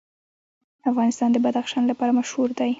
[0.91, 2.69] افغانستان د بدخشان لپاره مشهور دی.